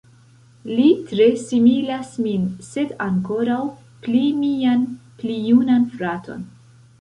[0.69, 3.59] Li tre similas min, sed ankoraŭ
[4.07, 4.89] pli mian
[5.21, 6.43] pli junan fraton.